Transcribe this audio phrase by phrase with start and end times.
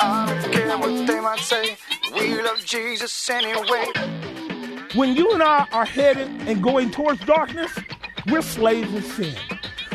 [0.00, 1.76] I don't care what they might say.
[2.12, 3.86] We love Jesus anyway.
[4.94, 7.72] When you and I are headed and going towards darkness,
[8.28, 9.34] we're slaves of sin.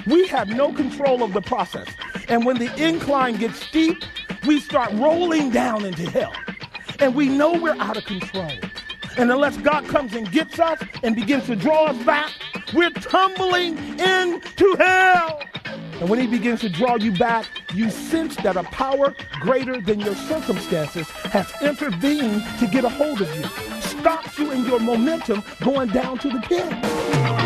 [0.08, 1.88] We have no control of the process.
[2.28, 4.04] And when the incline gets steep,
[4.46, 6.34] we start rolling down into hell.
[7.00, 8.52] And we know we're out of control.
[9.18, 12.32] And unless God comes and gets us and begins to draw us back,
[12.74, 15.42] we're tumbling into hell.
[16.00, 20.00] And when he begins to draw you back, you sense that a power greater than
[20.00, 23.44] your circumstances has intervened to get a hold of you,
[23.82, 27.39] stops you in your momentum going down to the pit.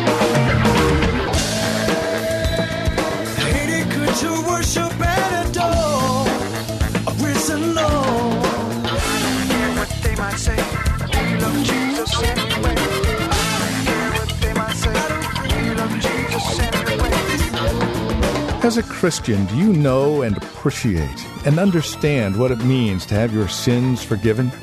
[18.64, 23.34] As a Christian, do you know and appreciate and understand what it means to have
[23.34, 24.54] your sins forgiven?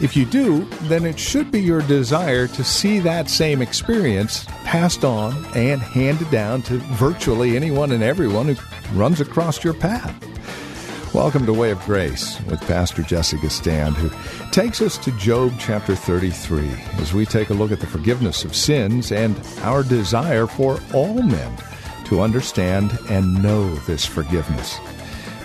[0.00, 5.04] If you do, then it should be your desire to see that same experience passed
[5.04, 10.12] on and handed down to virtually anyone and everyone who runs across your path.
[11.14, 14.10] Welcome to Way of Grace with Pastor Jesse Gistand, who
[14.50, 18.56] takes us to Job chapter 33 as we take a look at the forgiveness of
[18.56, 21.56] sins and our desire for all men
[22.06, 24.78] to understand and know this forgiveness.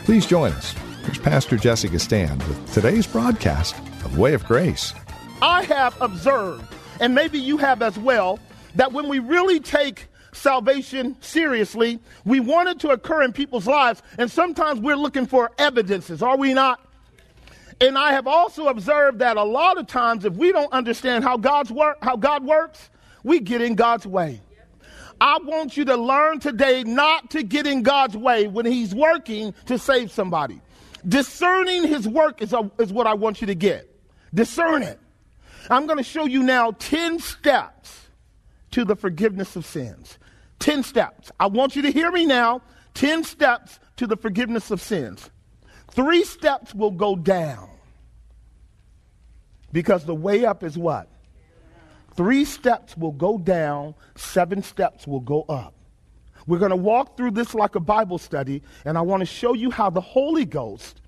[0.06, 0.74] Please join us.
[1.06, 4.94] Here's Pastor Jesse Gistand with today's broadcast of Way of Grace.
[5.42, 6.64] I have observed,
[7.00, 8.40] and maybe you have as well,
[8.76, 14.04] that when we really take salvation seriously, we want it to occur in people's lives,
[14.20, 16.80] and sometimes we're looking for evidences, are we not?
[17.82, 21.38] And I have also observed that a lot of times, if we don't understand how
[21.38, 22.92] God's work, how God works,
[23.24, 24.42] we get in God's way.
[25.22, 29.54] I want you to learn today not to get in God's way when He's working
[29.68, 30.60] to save somebody.
[31.08, 33.88] Discerning His work is, a, is what I want you to get.
[34.34, 35.00] Discern it.
[35.70, 38.08] I'm going to show you now 10 steps
[38.72, 40.18] to the forgiveness of sins.
[40.58, 41.32] 10 steps.
[41.40, 42.64] I want you to hear me now.
[42.96, 45.30] 10 steps to the forgiveness of sins.
[45.92, 47.70] Three steps will go down.
[49.72, 51.08] Because the way up is what?
[52.16, 55.74] Three steps will go down, seven steps will go up.
[56.48, 59.54] We're going to walk through this like a Bible study, and I want to show
[59.54, 61.02] you how the Holy Ghost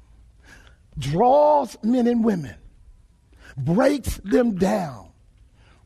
[0.97, 2.55] draws men and women,
[3.57, 5.09] breaks them down,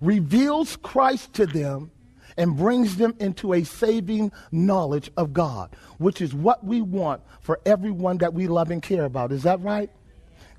[0.01, 1.91] reveals Christ to them,
[2.37, 7.59] and brings them into a saving knowledge of God, which is what we want for
[7.65, 9.31] everyone that we love and care about.
[9.31, 9.89] Is that right?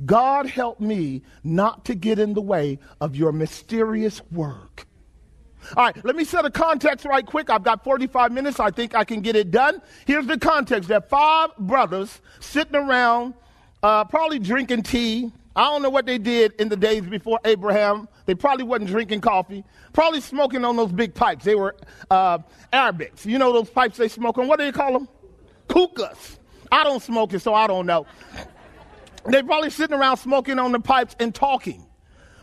[0.05, 4.87] God help me not to get in the way of your mysterious work.
[5.77, 7.51] All right, let me set a context right quick.
[7.51, 8.61] I've got 45 minutes.
[8.61, 9.83] I think I can get it done.
[10.07, 10.89] Here's the context.
[10.89, 13.35] There are five brothers sitting around,
[13.83, 15.33] uh, probably drinking tea.
[15.57, 18.09] I don't know what they did in the days before Abraham.
[18.27, 19.65] They probably wasn't drinking coffee.
[19.93, 21.45] Probably smoking on those big pipes.
[21.45, 21.75] They were
[22.11, 22.39] uh,
[22.73, 23.27] Arabics.
[23.27, 24.47] You know those pipes they smoke on?
[24.47, 25.09] What do they call them?
[25.69, 26.39] Hookahs.
[26.71, 28.07] I don't smoke it, so I don't know.
[29.27, 31.87] They're probably sitting around smoking on the pipes and talking.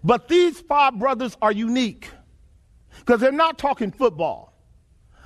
[0.04, 2.10] But these five brothers are unique
[3.00, 4.54] because they're not talking football.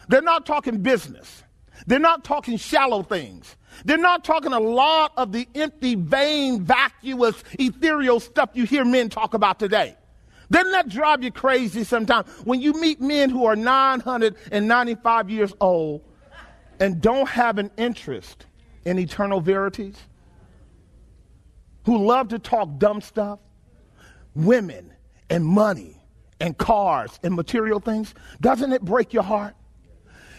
[0.07, 1.43] They're not talking business.
[1.85, 3.55] They're not talking shallow things.
[3.85, 9.09] They're not talking a lot of the empty, vain, vacuous, ethereal stuff you hear men
[9.09, 9.95] talk about today.
[10.51, 16.01] Doesn't that drive you crazy sometimes when you meet men who are 995 years old
[16.79, 18.45] and don't have an interest
[18.85, 19.95] in eternal verities?
[21.89, 23.39] Who love to talk dumb stuff,
[24.35, 24.93] women
[25.27, 25.97] and money
[26.39, 29.55] and cars and material things, doesn't it break your heart?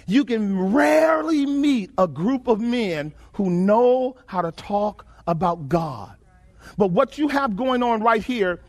[0.06, 6.14] You can rarely meet a group of men who know how to talk about God.
[6.78, 8.60] But what you have going on right here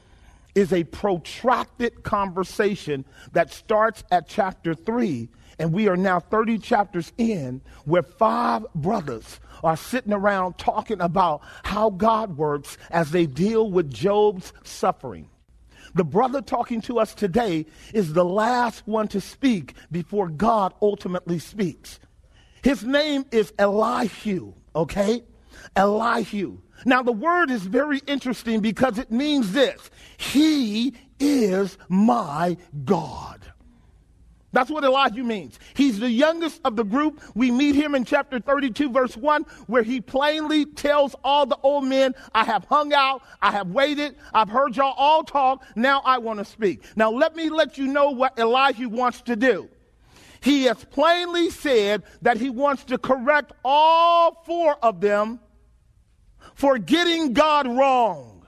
[0.55, 5.29] is a protracted conversation that starts at chapter 3
[5.61, 11.41] and we are now 30 chapters in where five brothers are sitting around talking about
[11.63, 15.29] how God works as they deal with Job's suffering.
[15.93, 21.37] The brother talking to us today is the last one to speak before God ultimately
[21.37, 21.99] speaks.
[22.63, 25.23] His name is Elihu, okay?
[25.75, 26.57] Elihu.
[26.85, 33.40] Now, the word is very interesting because it means this He is my God.
[34.53, 35.59] That's what Elijah means.
[35.75, 37.21] He's the youngest of the group.
[37.35, 41.85] We meet him in chapter 32, verse 1, where he plainly tells all the old
[41.85, 46.17] men, I have hung out, I have waited, I've heard y'all all talk, now I
[46.17, 46.83] want to speak.
[46.97, 49.69] Now, let me let you know what Elijah wants to do.
[50.41, 55.39] He has plainly said that he wants to correct all four of them
[56.55, 58.45] for getting God wrong.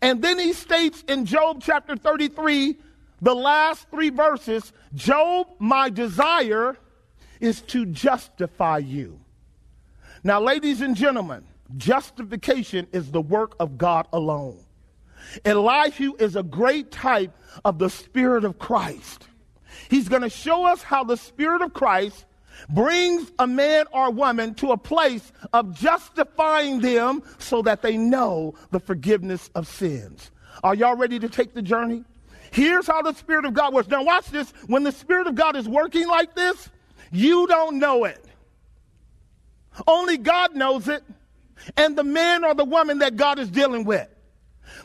[0.00, 2.76] And then he states in Job chapter 33,
[3.22, 6.76] the last three verses Job, my desire
[7.40, 9.20] is to justify you.
[10.22, 11.44] Now, ladies and gentlemen,
[11.76, 14.58] justification is the work of God alone.
[15.44, 17.32] Elihu is a great type
[17.64, 19.26] of the Spirit of Christ.
[19.88, 22.26] He's going to show us how the Spirit of Christ
[22.68, 28.54] brings a man or woman to a place of justifying them so that they know
[28.70, 30.30] the forgiveness of sins.
[30.62, 32.04] Are y'all ready to take the journey?
[32.50, 33.88] Here's how the Spirit of God works.
[33.88, 34.52] Now, watch this.
[34.66, 36.68] When the Spirit of God is working like this,
[37.12, 38.24] you don't know it.
[39.86, 41.02] Only God knows it,
[41.76, 44.08] and the man or the woman that God is dealing with.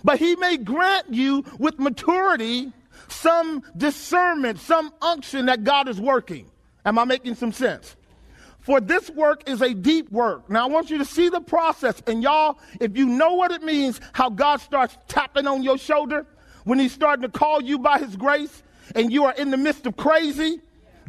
[0.04, 2.72] But He may grant you with maturity
[3.08, 6.50] some discernment, some unction that God is working.
[6.86, 7.96] Am I making some sense?
[8.60, 10.50] For this work is a deep work.
[10.50, 12.02] Now, I want you to see the process.
[12.08, 16.26] And y'all, if you know what it means, how God starts tapping on your shoulder,
[16.66, 18.62] when He's starting to call you by His grace,
[18.94, 20.60] and you are in the midst of crazy,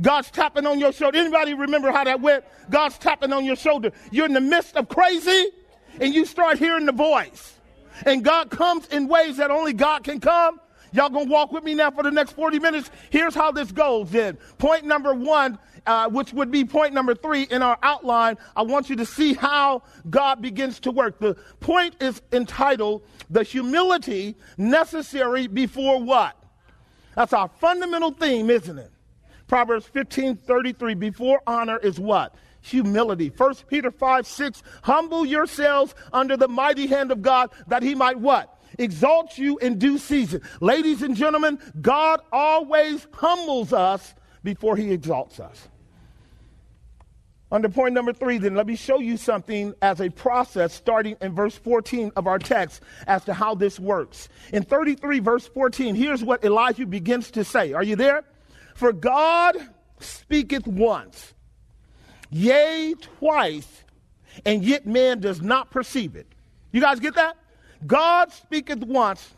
[0.00, 1.18] God's tapping on your shoulder.
[1.18, 2.44] Anybody remember how that went?
[2.70, 3.90] God's tapping on your shoulder.
[4.10, 5.48] You're in the midst of crazy,
[6.00, 7.54] and you start hearing the voice.
[8.04, 10.60] And God comes in ways that only God can come.
[10.92, 12.90] Y'all gonna walk with me now for the next 40 minutes?
[13.10, 14.36] Here's how this goes then.
[14.58, 18.90] Point number one, uh, which would be point number three in our outline, I want
[18.90, 21.18] you to see how God begins to work.
[21.18, 26.36] The point is entitled, The Humility Necessary Before What?
[27.14, 28.92] That's our fundamental theme, isn't it?
[29.46, 32.34] Proverbs 15 33, before honor is what?
[32.62, 33.32] Humility.
[33.34, 38.18] 1 Peter 5 6, humble yourselves under the mighty hand of God that he might
[38.18, 38.55] what?
[38.78, 40.42] Exalt you in due season.
[40.60, 45.68] Ladies and gentlemen, God always humbles us before he exalts us.
[47.50, 51.32] Under point number three, then, let me show you something as a process starting in
[51.32, 54.28] verse 14 of our text as to how this works.
[54.52, 57.72] In 33, verse 14, here's what Elijah begins to say.
[57.72, 58.24] Are you there?
[58.74, 59.56] For God
[60.00, 61.34] speaketh once,
[62.30, 63.84] yea, twice,
[64.44, 66.26] and yet man does not perceive it.
[66.72, 67.36] You guys get that?
[67.84, 69.34] God speaketh once,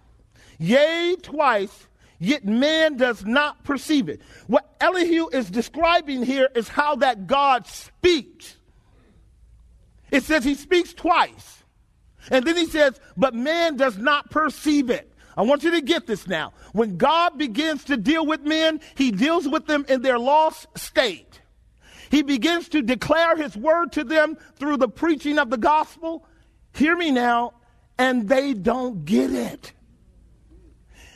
[0.59, 1.87] yea, twice,
[2.19, 4.21] yet man does not perceive it.
[4.47, 8.57] What Elihu is describing here is how that God speaks.
[10.11, 11.63] It says he speaks twice.
[12.31, 15.13] And then he says, but man does not perceive it.
[15.37, 16.53] I want you to get this now.
[16.73, 21.41] When God begins to deal with men, he deals with them in their lost state.
[22.11, 26.27] He begins to declare his word to them through the preaching of the gospel.
[26.73, 27.53] Hear me now
[27.99, 29.73] and they don't get it.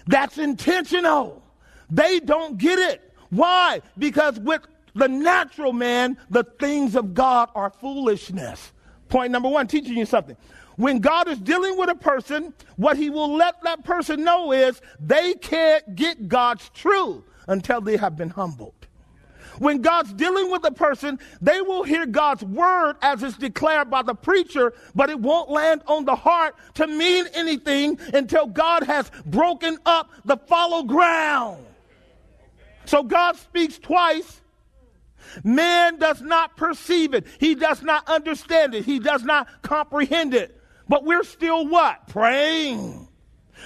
[0.07, 1.43] That's intentional.
[1.91, 3.13] They don't get it.
[3.31, 3.81] Why?
[3.97, 4.63] Because with
[4.95, 8.73] the natural man, the things of God are foolishness.
[9.09, 10.37] Point number one, teaching you something.
[10.77, 14.81] When God is dealing with a person, what he will let that person know is
[14.99, 18.82] they can't get God's truth until they have been humbled.
[19.59, 24.03] When God's dealing with a person, they will hear God's word as it's declared by
[24.03, 29.11] the preacher, but it won't land on the heart to mean anything until God has
[29.27, 31.65] broken up the fallow ground.
[32.85, 34.41] So God speaks twice.
[35.45, 37.27] Man does not perceive it.
[37.39, 38.85] He does not understand it.
[38.85, 40.59] He does not comprehend it.
[40.89, 42.09] But we're still what?
[42.09, 43.09] Praying.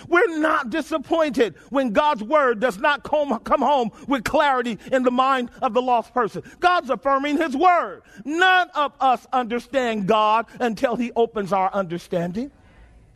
[0.08, 5.10] We're not disappointed when God's word does not come, come home with clarity in the
[5.10, 6.42] mind of the lost person.
[6.60, 8.02] God's affirming his word.
[8.24, 12.50] None of us understand God until he opens our understanding.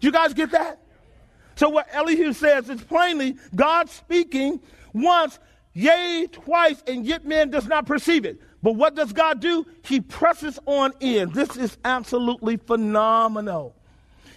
[0.01, 0.81] Do you guys get that?
[1.57, 4.61] So what Elihu says is plainly God speaking
[4.93, 5.39] once,
[5.75, 8.41] yea, twice, and yet man does not perceive it.
[8.63, 9.67] But what does God do?
[9.83, 11.33] He presses on in.
[11.33, 13.75] This is absolutely phenomenal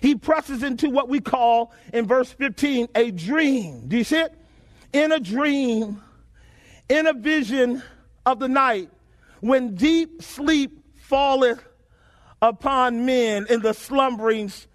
[0.04, 3.88] he presses into what we call in verse 15 a dream.
[3.88, 4.38] Do you see it?
[4.92, 6.02] In a dream,
[6.90, 7.82] in a vision
[8.26, 8.90] of the night,
[9.40, 11.64] when deep sleep falleth
[12.42, 14.68] upon men in the slumberings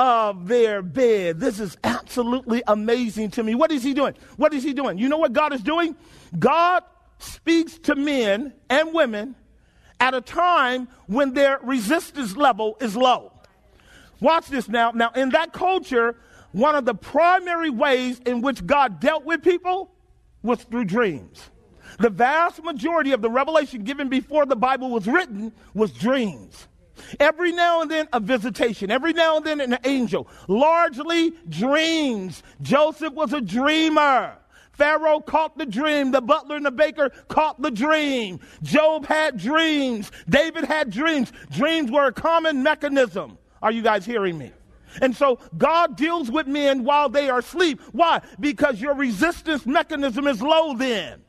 [0.00, 1.38] of their bed.
[1.38, 3.54] This is absolutely amazing to me.
[3.54, 4.14] What is he doing?
[4.36, 4.98] What is he doing?
[4.98, 5.94] You know what God is doing?
[6.36, 6.82] God
[7.18, 9.36] speaks to men and women
[10.00, 13.31] at a time when their resistance level is low.
[14.22, 14.92] Watch this now.
[14.92, 16.14] Now, in that culture,
[16.52, 19.90] one of the primary ways in which God dealt with people
[20.44, 21.50] was through dreams.
[21.98, 26.68] The vast majority of the revelation given before the Bible was written was dreams.
[27.18, 28.92] Every now and then, a visitation.
[28.92, 30.28] Every now and then, an angel.
[30.46, 32.44] Largely dreams.
[32.60, 34.36] Joseph was a dreamer.
[34.70, 36.12] Pharaoh caught the dream.
[36.12, 38.38] The butler and the baker caught the dream.
[38.62, 40.12] Job had dreams.
[40.28, 41.32] David had dreams.
[41.50, 43.36] Dreams were a common mechanism.
[43.62, 44.52] Are you guys hearing me?
[45.00, 47.80] And so God deals with men while they are asleep.
[47.92, 48.20] Why?
[48.38, 51.22] Because your resistance mechanism is low then.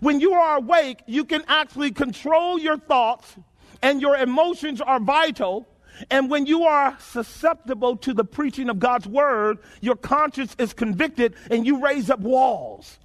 [0.00, 3.34] When you are awake, you can actually control your thoughts
[3.82, 5.66] and your emotions are vital.
[6.10, 11.34] And when you are susceptible to the preaching of God's word, your conscience is convicted
[11.50, 12.98] and you raise up walls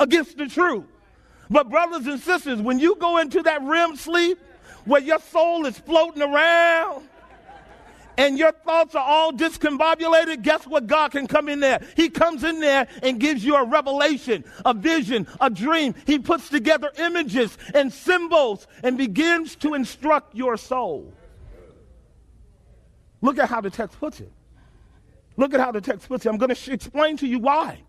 [0.00, 0.84] against the truth.
[1.48, 4.38] But, brothers and sisters, when you go into that REM sleep
[4.84, 7.06] where your soul is floating around,
[8.16, 10.86] and your thoughts are all discombobulated, guess what?
[10.86, 11.80] God can come in there.
[11.96, 15.94] He comes in there and gives you a revelation, a vision, a dream.
[16.06, 21.12] He puts together images and symbols and begins to instruct your soul.
[23.20, 24.32] Look at how the text puts it.
[25.36, 26.28] Look at how the text puts it.
[26.28, 27.82] I'm going to explain to you why.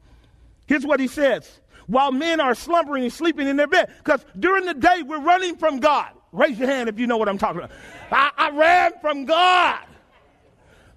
[0.67, 1.59] Here's what he says.
[1.87, 5.57] While men are slumbering and sleeping in their bed, because during the day we're running
[5.57, 6.11] from God.
[6.31, 7.71] Raise your hand if you know what I'm talking about.
[8.11, 9.79] I, I ran from God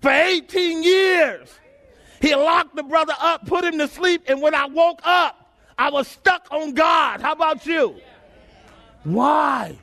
[0.01, 1.49] for 18 years.
[2.21, 5.91] He locked the brother up, put him to sleep, and when I woke up, I
[5.91, 7.21] was stuck on God.
[7.21, 7.97] How about you?
[9.05, 9.79] Why?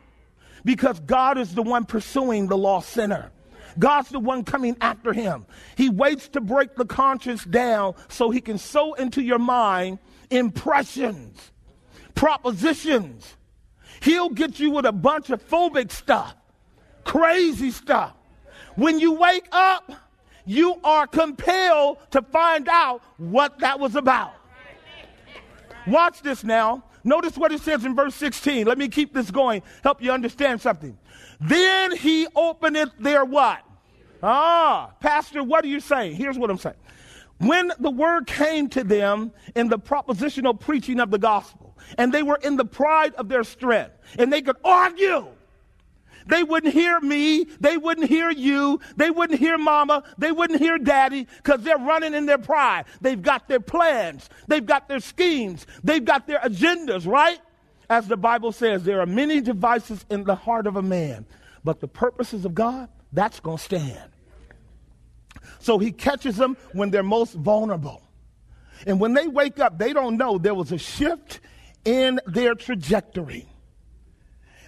[0.66, 3.32] Because God is the one pursuing the lost sinner.
[3.80, 5.46] God's the one coming after him.
[5.76, 11.52] He waits to break the conscience down so he can sow into your mind impressions,
[12.16, 13.36] propositions.
[14.02, 16.36] He'll get you with a bunch of phobic stuff,
[17.04, 18.14] crazy stuff.
[18.76, 19.92] When you wake up,
[20.46, 24.34] you are compelled to find out what that was about.
[25.88, 26.84] Watch this now.
[27.04, 28.66] Notice what it says in verse 16.
[28.66, 30.98] Let me keep this going, help you understand something.
[31.42, 33.62] Then he openeth their what?
[34.22, 36.16] Ah, Pastor, what are you saying?
[36.16, 36.78] Here's what I'm saying.
[37.40, 42.24] When the word came to them in the propositional preaching of the gospel, and they
[42.24, 45.28] were in the pride of their strength, and they could argue
[46.28, 47.46] they wouldn't hear me.
[47.60, 48.80] They wouldn't hear you.
[48.96, 50.04] They wouldn't hear mama.
[50.18, 52.86] They wouldn't hear daddy because they're running in their pride.
[53.02, 54.30] They've got their plans.
[54.48, 55.66] They've got their schemes.
[55.84, 57.40] They've got their agendas, right?
[57.90, 61.26] As the Bible says, there are many devices in the heart of a man,
[61.64, 64.10] but the purposes of God, that's going to stand.
[65.60, 68.02] So he catches them when they're most vulnerable.
[68.86, 71.40] And when they wake up, they don't know there was a shift
[71.86, 73.48] in their trajectory.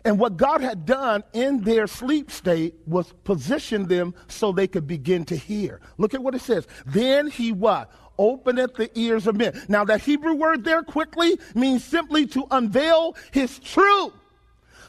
[0.06, 4.86] And what God had done in their sleep state was position them so they could
[4.86, 5.82] begin to hear.
[5.98, 6.68] Look at what it says.
[6.86, 7.92] Then he what?
[8.20, 9.60] Openeth the ears of men.
[9.68, 14.14] Now that Hebrew word there quickly means simply to unveil his truth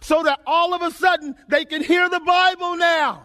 [0.01, 3.23] so that all of a sudden they can hear the Bible now.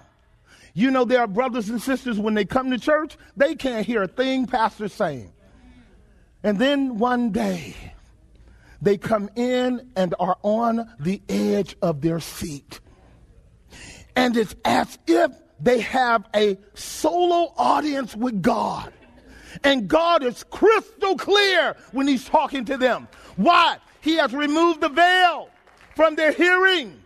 [0.74, 4.04] You know, there are brothers and sisters when they come to church, they can't hear
[4.04, 5.34] a thing pastor's saying.
[6.42, 7.76] And then one day,
[8.82, 12.80] they come in and are on the edge of their seat.
[14.16, 18.92] And it's as if they have a solo audience with God.
[19.64, 23.08] And God is crystal clear when He's talking to them.
[23.36, 23.78] Why?
[24.02, 25.50] He has removed the veil
[25.96, 27.00] from their hearing.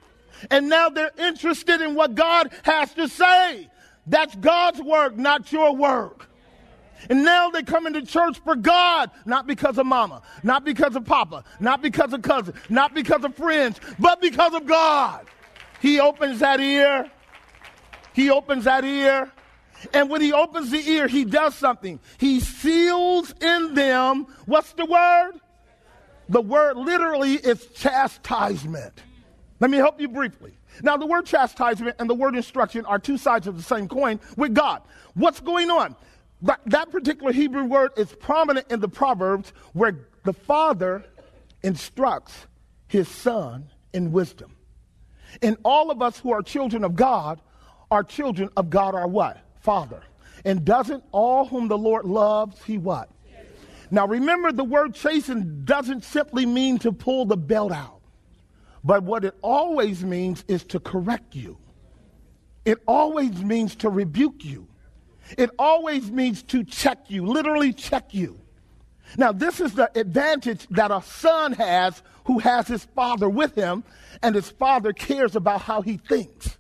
[0.50, 3.70] And now they're interested in what God has to say.
[4.08, 6.30] That's God's work, not your work.
[7.10, 11.06] And now they come into church for God, not because of mama, not because of
[11.06, 15.26] papa, not because of cousin, not because of friends, but because of God.
[15.82, 17.12] He opens that ear.
[18.14, 19.32] He opens that ear.
[19.94, 22.00] And when he opens the ear, he does something.
[22.18, 25.34] He seals in them, what's the word?
[26.30, 29.04] The word literally is chastisement.
[29.60, 30.58] Let me help you briefly.
[30.82, 34.20] Now, the word chastisement and the word instruction are two sides of the same coin
[34.36, 34.82] with God.
[35.14, 35.96] What's going on?
[36.46, 41.04] That, that particular Hebrew word is prominent in the Proverbs where the father
[41.64, 42.46] instructs
[42.88, 44.56] his son in wisdom.
[45.42, 47.42] And all of us who are children of God
[47.90, 49.40] are children of God, our what?
[49.62, 50.04] Father.
[50.46, 53.10] And doesn't all whom the Lord loves, he what?
[53.90, 58.02] Now remember, the word chasten doesn't simply mean to pull the belt out,
[58.84, 61.58] but what it always means is to correct you.
[62.66, 64.68] It always means to rebuke you.
[65.38, 68.40] It always means to check you, literally check you.
[69.18, 73.84] Now, this is the advantage that a son has who has his father with him,
[74.22, 76.58] and his father cares about how he thinks.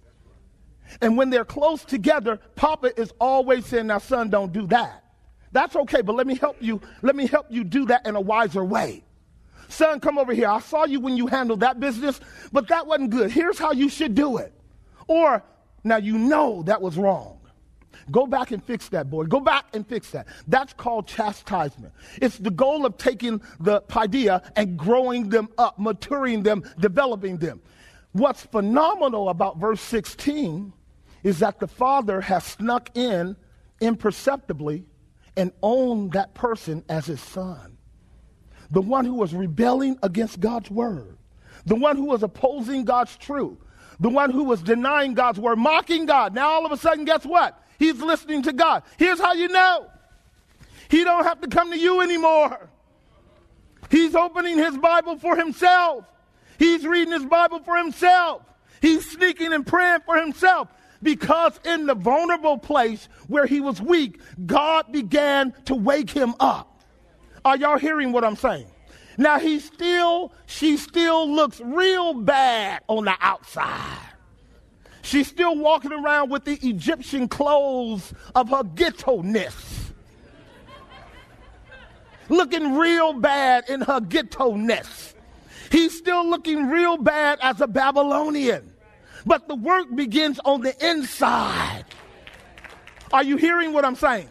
[1.01, 5.03] And when they're close together, Papa is always saying, Now, son, don't do that.
[5.51, 6.81] That's okay, but let me help you.
[7.01, 9.03] Let me help you do that in a wiser way.
[9.67, 10.47] Son, come over here.
[10.47, 12.19] I saw you when you handled that business,
[12.51, 13.31] but that wasn't good.
[13.31, 14.53] Here's how you should do it.
[15.07, 15.43] Or,
[15.83, 17.34] now you know that was wrong.
[18.11, 19.25] Go back and fix that, boy.
[19.25, 20.27] Go back and fix that.
[20.47, 21.93] That's called chastisement.
[22.21, 27.61] It's the goal of taking the paideia and growing them up, maturing them, developing them.
[28.11, 30.71] What's phenomenal about verse 16
[31.23, 33.35] is that the father has snuck in
[33.81, 34.85] imperceptibly
[35.35, 37.77] and owned that person as his son.
[38.71, 41.17] The one who was rebelling against God's word,
[41.65, 43.57] the one who was opposing God's truth,
[43.99, 46.33] the one who was denying God's word, mocking God.
[46.33, 47.61] Now all of a sudden, guess what?
[47.77, 48.83] He's listening to God.
[48.97, 49.87] Here's how you know.
[50.89, 52.69] He don't have to come to you anymore.
[53.89, 56.05] He's opening his Bible for himself.
[56.57, 58.43] He's reading his Bible for himself.
[58.81, 60.69] He's sneaking and praying for himself
[61.01, 66.83] because in the vulnerable place where he was weak, God began to wake him up.
[67.43, 68.67] Are y'all hearing what I'm saying?
[69.17, 74.14] Now he still, she still looks real bad on the outside.
[75.05, 79.91] She's still walking around with the Egyptian clothes of her ghetto-ness.
[82.27, 85.13] looking real bad in her ghetto-ness.
[85.71, 88.73] He's still looking real bad as a Babylonian.
[89.27, 91.85] But the work begins on the inside.
[93.13, 94.27] Are you hearing what I'm saying?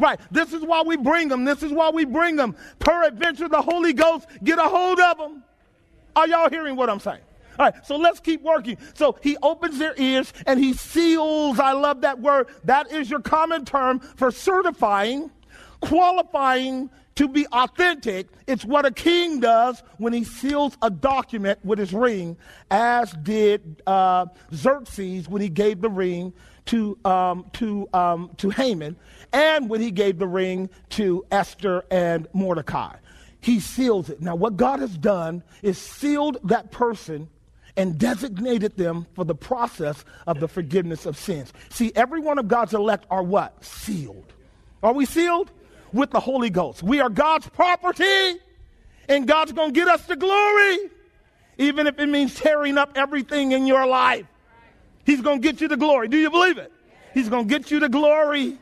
[0.00, 0.18] Right.
[0.32, 1.44] This is why we bring them.
[1.44, 2.56] This is why we bring them.
[2.80, 5.44] Peradventure, the Holy Ghost get a hold of them.
[6.16, 7.22] Are y'all hearing what I'm saying?
[7.58, 8.76] All right, so let's keep working.
[8.94, 11.58] So he opens their ears and he seals.
[11.58, 12.48] I love that word.
[12.64, 15.30] That is your common term for certifying,
[15.80, 18.28] qualifying to be authentic.
[18.46, 22.36] It's what a king does when he seals a document with his ring,
[22.70, 26.32] as did uh, Xerxes when he gave the ring
[26.66, 28.96] to, um, to, um, to Haman,
[29.32, 32.96] and when he gave the ring to Esther and Mordecai.
[33.40, 34.20] He seals it.
[34.20, 37.28] Now, what God has done is sealed that person
[37.76, 41.52] and designated them for the process of the forgiveness of sins.
[41.68, 43.64] See, every one of God's elect are what?
[43.64, 44.32] Sealed.
[44.82, 45.50] Are we sealed?
[45.92, 46.82] With the Holy Ghost.
[46.82, 48.38] We are God's property,
[49.08, 50.78] and God's going to get us the glory,
[51.58, 54.26] even if it means tearing up everything in your life.
[55.04, 56.08] He's going to get you the glory.
[56.08, 56.72] Do you believe it?
[57.14, 58.58] He's going to get you the glory.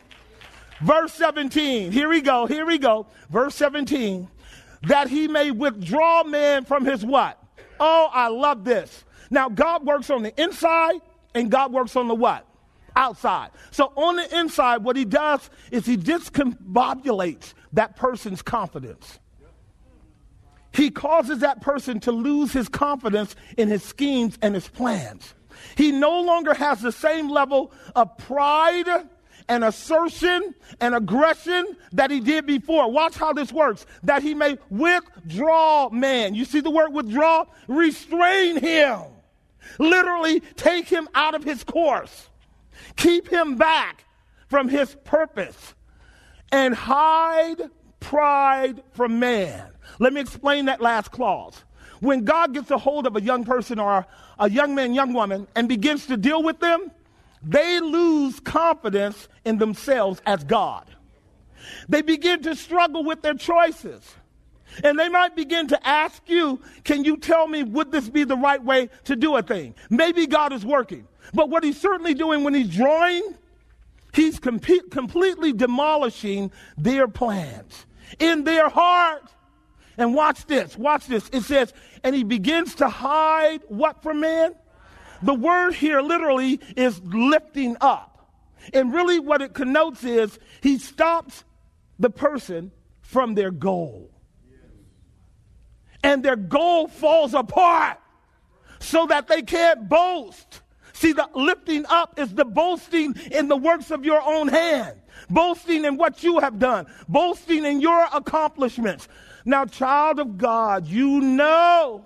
[0.81, 1.91] Verse 17.
[1.91, 2.47] Here we go.
[2.47, 3.07] Here we go.
[3.31, 4.29] Verse 17.
[4.83, 7.43] That he may withdraw man from his what?
[7.81, 9.05] Oh, I love this.
[9.31, 11.01] Now, God works on the inside
[11.35, 12.47] and God works on the what?
[12.97, 13.51] Outside.
[13.71, 19.19] So on the inside, what he does is he discombobulates that person's confidence.
[20.73, 25.35] He causes that person to lose his confidence in his schemes and his plans.
[25.77, 29.09] He no longer has the same level of pride
[29.49, 32.91] and assertion and aggression that he did before.
[32.91, 33.87] Watch how this works.
[34.03, 36.35] That he may withdraw man.
[36.35, 37.45] You see the word withdraw?
[37.69, 39.01] Restrain him.
[39.79, 42.29] Literally take him out of his course.
[42.97, 44.05] Keep him back
[44.49, 45.75] from his purpose
[46.53, 47.63] and hide
[48.01, 49.71] pride from man.
[49.99, 51.65] Let me explain that last clause.
[52.01, 54.07] When God gets a hold of a young person or
[54.39, 56.91] a young man, young woman, and begins to deal with them,
[57.45, 60.91] they lose confidence in themselves as God.
[61.89, 64.15] They begin to struggle with their choices.
[64.83, 68.37] And they might begin to ask you, can you tell me, would this be the
[68.37, 69.75] right way to do a thing?
[69.89, 71.07] Maybe God is working.
[71.33, 73.35] But what he's certainly doing when he's drawing,
[74.13, 77.87] he's com- completely demolishing their plans
[78.19, 79.31] in their heart.
[79.97, 81.29] And watch this, watch this.
[81.33, 84.55] It says, and he begins to hide what from man?
[85.25, 88.29] The word here literally is lifting up.
[88.75, 91.45] And really, what it connotes is he stops
[91.99, 94.11] the person from their goal.
[96.03, 97.99] And their goal falls apart
[98.81, 100.61] so that they can't boast.
[100.93, 105.87] See, the lifting up is the boasting in the works of your own hand, boasting
[105.87, 109.09] in what you have done, boasting in your accomplishments.
[109.47, 112.05] Now, child of God, you know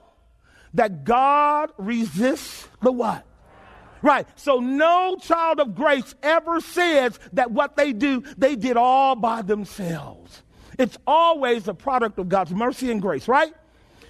[0.74, 3.24] that God resists the what?
[4.00, 4.26] Right.
[4.36, 9.42] So no child of grace ever says that what they do, they did all by
[9.42, 10.42] themselves.
[10.78, 13.52] It's always a product of God's mercy and grace, right?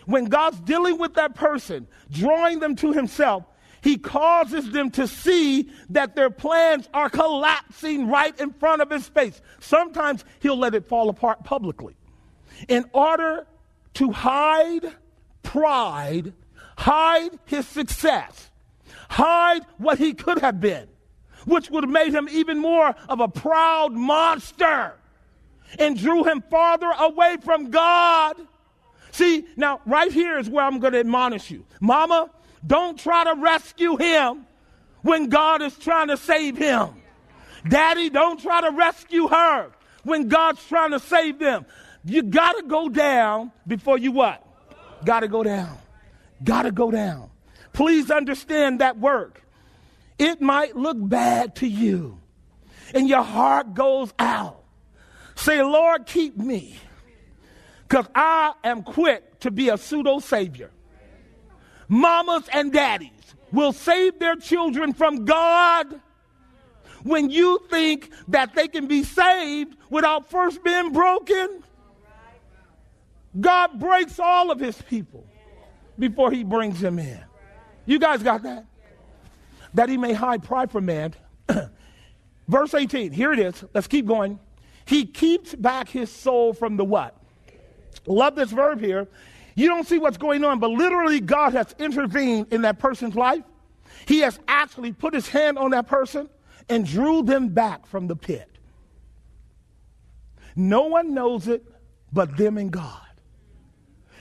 [0.05, 3.44] When God's dealing with that person, drawing them to himself,
[3.81, 9.09] he causes them to see that their plans are collapsing right in front of his
[9.09, 9.40] face.
[9.61, 11.97] Sometimes he'll let it fall apart publicly.
[12.68, 13.47] In order
[13.94, 14.92] to hide
[15.42, 16.33] pride
[16.79, 18.51] hide his success,
[19.11, 20.87] hide what he could have been.
[21.49, 24.95] which would have made him even more of a proud monster
[25.79, 28.37] and drew him farther away from God.
[29.12, 31.64] See, now, right here is where I'm going to admonish you.
[31.81, 32.31] Mama,
[32.67, 34.47] don't try to rescue him
[35.03, 36.91] when God is trying to save him.
[37.69, 39.71] Daddy, don't try to rescue her
[40.05, 41.67] when God's trying to save them.
[42.05, 44.45] You got to go down before you what?
[45.05, 45.77] Got to go down.
[46.42, 47.31] Got to go down.
[47.72, 49.42] Please understand that work.
[50.18, 52.18] It might look bad to you,
[52.92, 54.64] and your heart goes out.
[55.37, 56.77] Say, Lord, keep me,
[57.87, 60.70] because I am quick to be a pseudo savior.
[61.87, 63.12] Mamas and daddies
[63.53, 66.01] will save their children from God
[67.05, 71.62] when you think that they can be saved without first being broken.
[73.38, 75.28] God breaks all of his people
[75.99, 77.21] before he brings them in.
[77.87, 78.67] You guys got that?
[79.75, 81.15] That he may hide pride from man.
[82.49, 83.65] Verse 18, here it is.
[83.75, 84.39] Let's keep going.
[84.85, 87.15] He keeps back his soul from the what?
[88.07, 89.07] Love this verb here.
[89.55, 93.43] You don't see what's going on, but literally, God has intervened in that person's life.
[94.07, 96.31] He has actually put his hand on that person
[96.69, 98.49] and drew them back from the pit.
[100.55, 101.65] No one knows it
[102.13, 103.01] but them and God.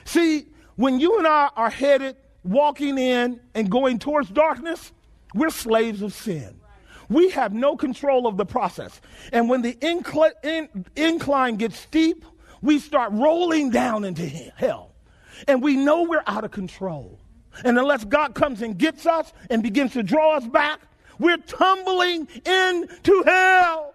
[0.04, 0.46] See,
[0.78, 2.14] when you and I are headed,
[2.44, 4.92] walking in and going towards darkness,
[5.34, 6.60] we're slaves of sin.
[7.08, 9.00] We have no control of the process.
[9.32, 12.24] And when the incl- in- incline gets steep,
[12.62, 14.92] we start rolling down into hell.
[15.48, 17.18] And we know we're out of control.
[17.64, 20.78] And unless God comes and gets us and begins to draw us back,
[21.18, 23.94] we're tumbling into hell.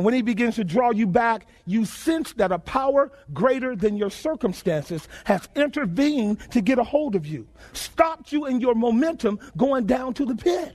[0.00, 3.98] And when he begins to draw you back, you sense that a power greater than
[3.98, 9.38] your circumstances has intervened to get a hold of you, stopped you in your momentum
[9.58, 10.74] going down to the pit.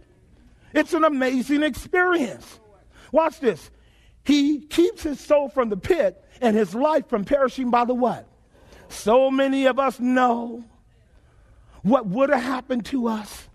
[0.76, 2.60] It's an amazing experience.
[3.12, 3.72] Watch this.
[4.26, 8.28] He keeps his soul from the pit and his life from perishing by the what?
[8.90, 10.64] So many of us know
[11.82, 13.50] what would have happened to us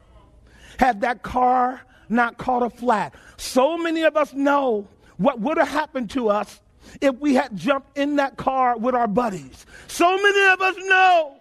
[0.81, 3.15] had that car not caught a flat.
[3.37, 4.89] So many of us know
[5.21, 6.61] what would have happened to us
[7.03, 9.67] if we had jumped in that car with our buddies.
[9.87, 11.37] So many of us know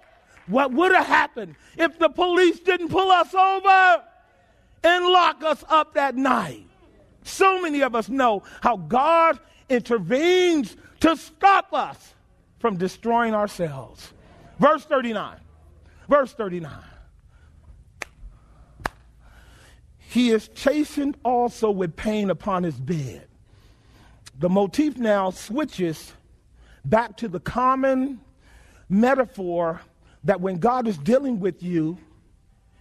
[0.48, 4.04] what would have happened if the police didn't pull us over
[4.84, 6.68] and lock us up that night.
[7.24, 9.40] So many of us know how God
[9.70, 12.16] intervenes to stop us
[12.60, 14.12] from destroying ourselves.
[14.60, 15.38] Verse 39.
[16.10, 16.70] Verse 39.
[20.00, 23.29] He is chastened also with pain upon his bed.
[24.40, 26.14] The motif now switches
[26.86, 28.22] back to the common
[28.88, 29.82] metaphor
[30.24, 31.98] that when God is dealing with you,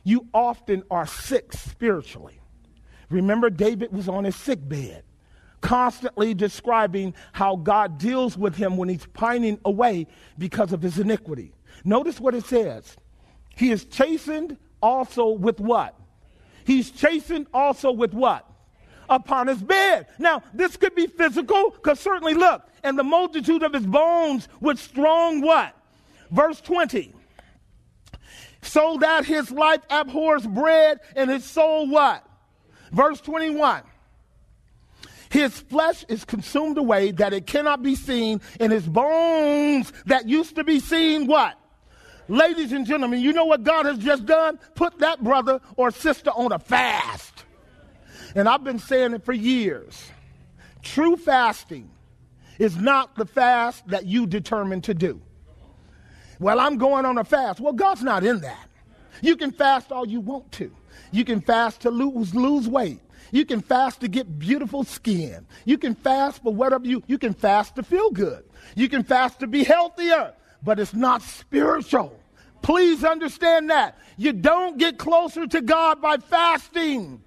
[0.05, 2.41] you often are sick spiritually.
[3.11, 5.03] Remember, David was on his sick bed,
[5.61, 10.07] constantly describing how God deals with him when he's pining away
[10.39, 11.53] because of his iniquity.
[11.85, 12.97] Notice what it says.
[13.57, 15.99] He is chastened also with what?
[16.65, 18.49] He's chastened also with what?
[19.09, 20.07] Upon his bed.
[20.19, 24.79] Now, this could be physical, because certainly look, and the multitude of his bones with
[24.79, 25.75] strong what?
[26.31, 27.15] Verse 20.
[28.63, 32.25] So that his life abhors bread and his soul what?
[32.93, 33.83] Verse 21.
[35.31, 40.57] His flesh is consumed away that it cannot be seen, and his bones that used
[40.57, 41.59] to be seen what?
[42.29, 44.59] Ladies and gentlemen, you know what God has just done?
[44.75, 47.38] Put that brother or sister on a fast.
[48.35, 50.11] And I've been saying it for years.
[50.83, 51.91] True fasting
[52.59, 55.21] is not the fast that you determine to do.
[56.39, 57.61] Well, I'm going on a fast.
[57.61, 58.69] Well, God's not in that.
[59.23, 60.73] You can fast all you want to.
[61.11, 63.01] You can fast to lose, lose weight.
[63.33, 65.47] You can fast to get beautiful skin.
[65.65, 68.45] You can fast for whatever you, you can fast to feel good.
[68.75, 72.19] You can fast to be healthier but it's not spiritual.
[72.63, 73.99] Please understand that.
[74.17, 77.23] You don't get closer to God by fasting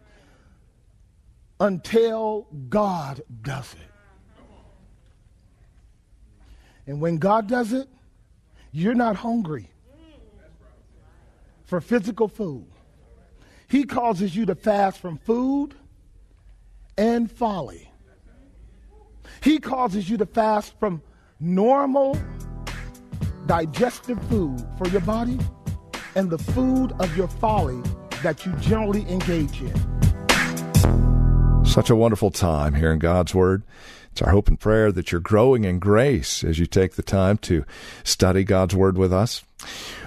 [1.62, 4.42] until God does it.
[6.88, 7.88] And when God does it,
[8.72, 9.70] you're not hungry
[11.64, 12.66] for physical food.
[13.68, 15.76] He causes you to fast from food
[16.98, 17.92] and folly.
[19.44, 21.04] He causes you to fast from
[21.40, 22.18] normal
[23.46, 25.40] digestive food for your body
[26.16, 27.82] and the food of your folly
[28.24, 31.11] that you generally engage in.
[31.72, 33.64] Such a wonderful time here in God's Word.
[34.12, 37.38] It's our hope and prayer that you're growing in grace as you take the time
[37.38, 37.64] to
[38.04, 39.46] study God's Word with us.